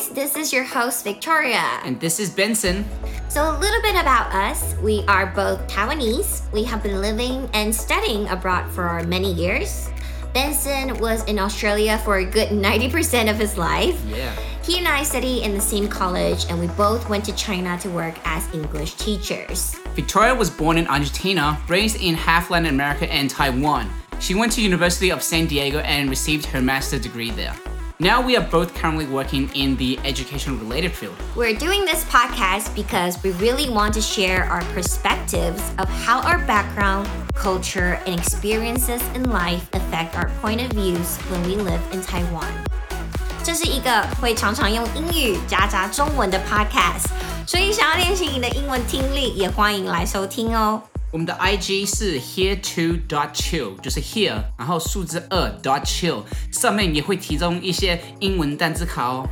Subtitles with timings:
[0.00, 1.62] guys, this is your host Victoria.
[1.84, 2.84] And this is Benson.
[3.28, 4.74] So, a little bit about us.
[4.82, 6.50] We are both Taiwanese.
[6.52, 9.90] We have been living and studying abroad for many years.
[10.32, 14.00] Benson was in Australia for a good 90% of his life.
[14.06, 14.32] Yeah.
[14.62, 17.90] He and I studied in the same college, and we both went to China to
[17.90, 19.74] work as English teachers.
[19.94, 23.90] Victoria was born in Argentina, raised in half Latin America and Taiwan.
[24.20, 27.56] She went to University of San Diego and received her master's degree there.
[27.99, 31.15] Now we are both currently working in the education related field.
[31.35, 36.39] We're doing this podcast because we really want to share our perspectives of how our
[36.45, 42.01] background, culture, and experiences in life affect our point of views when we live in
[42.01, 42.51] Taiwan.
[43.43, 47.05] 这是一个会常常用英语夹杂中文的 podcast，
[47.47, 50.81] 所以想要练习你的英文听力，也欢迎来收听哦。
[51.12, 59.28] 我们的 IG 是 here to dot chill，就是 here，然后数字二 dot chill，上面也会提供一些英文单词卡哦。